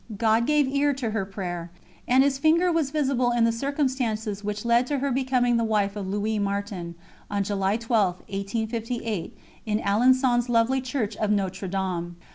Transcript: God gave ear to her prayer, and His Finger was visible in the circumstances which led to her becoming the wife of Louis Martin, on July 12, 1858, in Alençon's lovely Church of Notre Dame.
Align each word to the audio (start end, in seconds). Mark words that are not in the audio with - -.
God 0.17 0.47
gave 0.47 0.67
ear 0.67 0.95
to 0.95 1.11
her 1.11 1.25
prayer, 1.25 1.69
and 2.07 2.23
His 2.23 2.39
Finger 2.39 2.71
was 2.71 2.89
visible 2.89 3.29
in 3.31 3.43
the 3.43 3.51
circumstances 3.51 4.43
which 4.43 4.65
led 4.65 4.87
to 4.87 4.97
her 4.97 5.11
becoming 5.11 5.57
the 5.57 5.63
wife 5.63 5.95
of 5.95 6.07
Louis 6.07 6.39
Martin, 6.39 6.95
on 7.29 7.43
July 7.43 7.77
12, 7.77 8.17
1858, 8.21 9.37
in 9.67 9.77
Alençon's 9.79 10.49
lovely 10.49 10.81
Church 10.81 11.15
of 11.17 11.29
Notre 11.29 11.67
Dame. 11.67 12.15